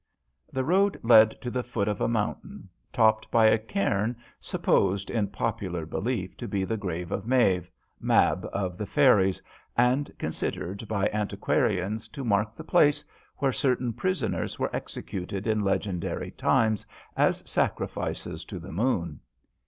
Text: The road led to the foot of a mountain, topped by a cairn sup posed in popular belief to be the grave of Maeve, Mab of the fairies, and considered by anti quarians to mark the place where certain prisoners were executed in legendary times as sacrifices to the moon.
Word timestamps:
The 0.51 0.63
road 0.63 0.99
led 1.03 1.39
to 1.41 1.51
the 1.51 1.61
foot 1.61 1.87
of 1.87 2.01
a 2.01 2.07
mountain, 2.07 2.69
topped 2.91 3.29
by 3.29 3.45
a 3.45 3.59
cairn 3.59 4.15
sup 4.39 4.63
posed 4.63 5.11
in 5.11 5.27
popular 5.27 5.85
belief 5.85 6.35
to 6.37 6.47
be 6.47 6.63
the 6.65 6.75
grave 6.75 7.11
of 7.11 7.27
Maeve, 7.27 7.69
Mab 7.99 8.49
of 8.51 8.79
the 8.79 8.87
fairies, 8.87 9.43
and 9.77 10.11
considered 10.17 10.87
by 10.87 11.05
anti 11.09 11.37
quarians 11.37 12.11
to 12.13 12.23
mark 12.25 12.55
the 12.55 12.63
place 12.63 13.05
where 13.37 13.53
certain 13.53 13.93
prisoners 13.93 14.57
were 14.57 14.75
executed 14.75 15.45
in 15.45 15.63
legendary 15.63 16.31
times 16.31 16.83
as 17.15 17.47
sacrifices 17.47 18.43
to 18.45 18.57
the 18.57 18.71
moon. 18.71 19.19